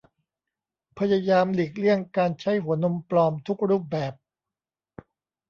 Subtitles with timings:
[0.99, 4.13] พยายามหลีกเลี่ยงการใช้หัวนมปลอมทุกรูปแบบ